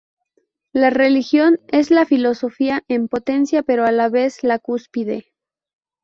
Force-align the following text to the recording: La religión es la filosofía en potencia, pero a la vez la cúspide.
La 0.73 0.89
religión 0.89 1.59
es 1.67 1.91
la 1.91 2.07
filosofía 2.07 2.83
en 2.87 3.07
potencia, 3.07 3.61
pero 3.61 3.85
a 3.85 3.91
la 3.91 4.09
vez 4.09 4.43
la 4.43 4.57
cúspide. 4.57 5.27